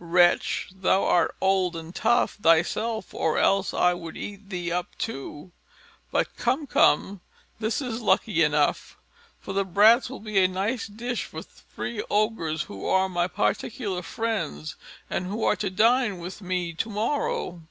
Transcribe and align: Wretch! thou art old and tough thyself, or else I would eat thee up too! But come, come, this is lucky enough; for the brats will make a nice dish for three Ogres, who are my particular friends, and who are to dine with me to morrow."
Wretch! 0.00 0.68
thou 0.72 1.02
art 1.06 1.34
old 1.40 1.74
and 1.74 1.92
tough 1.92 2.36
thyself, 2.36 3.12
or 3.12 3.36
else 3.36 3.74
I 3.74 3.94
would 3.94 4.16
eat 4.16 4.48
thee 4.48 4.70
up 4.70 4.96
too! 4.96 5.50
But 6.12 6.36
come, 6.36 6.68
come, 6.68 7.20
this 7.58 7.82
is 7.82 8.00
lucky 8.00 8.44
enough; 8.44 8.96
for 9.40 9.52
the 9.52 9.64
brats 9.64 10.08
will 10.08 10.20
make 10.20 10.36
a 10.36 10.46
nice 10.46 10.86
dish 10.86 11.24
for 11.24 11.42
three 11.42 12.00
Ogres, 12.08 12.62
who 12.68 12.86
are 12.86 13.08
my 13.08 13.26
particular 13.26 14.02
friends, 14.02 14.76
and 15.10 15.26
who 15.26 15.42
are 15.42 15.56
to 15.56 15.68
dine 15.68 16.18
with 16.18 16.40
me 16.42 16.74
to 16.74 16.88
morrow." 16.88 17.62